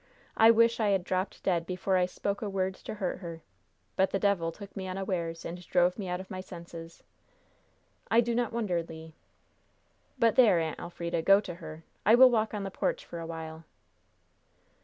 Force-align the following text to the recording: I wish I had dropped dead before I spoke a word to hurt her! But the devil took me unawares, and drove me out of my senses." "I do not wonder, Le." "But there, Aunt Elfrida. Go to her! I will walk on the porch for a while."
I 0.35 0.49
wish 0.49 0.79
I 0.79 0.89
had 0.89 1.03
dropped 1.03 1.43
dead 1.43 1.67
before 1.67 1.95
I 1.95 2.07
spoke 2.07 2.41
a 2.41 2.49
word 2.49 2.73
to 2.73 2.95
hurt 2.95 3.19
her! 3.19 3.43
But 3.95 4.09
the 4.09 4.17
devil 4.17 4.51
took 4.51 4.75
me 4.75 4.87
unawares, 4.87 5.45
and 5.45 5.63
drove 5.69 5.99
me 5.99 6.07
out 6.07 6.19
of 6.19 6.31
my 6.31 6.41
senses." 6.41 7.03
"I 8.09 8.19
do 8.19 8.33
not 8.33 8.51
wonder, 8.51 8.81
Le." 8.81 9.11
"But 10.17 10.37
there, 10.37 10.57
Aunt 10.59 10.79
Elfrida. 10.79 11.21
Go 11.21 11.39
to 11.41 11.53
her! 11.53 11.83
I 12.03 12.15
will 12.15 12.31
walk 12.31 12.51
on 12.55 12.63
the 12.63 12.71
porch 12.71 13.05
for 13.05 13.19
a 13.19 13.27
while." 13.27 13.63